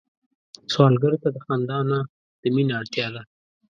سوالګر 0.71 1.13
ته 1.23 1.29
د 1.35 1.37
خندا 1.45 1.79
نه، 1.89 1.99
د 2.41 2.43
مينه 2.55 2.73
اړتيا 2.79 3.07
ده 3.15 3.21